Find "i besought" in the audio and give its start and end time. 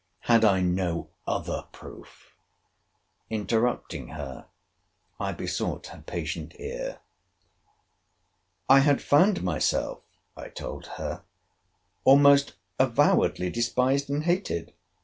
5.19-5.85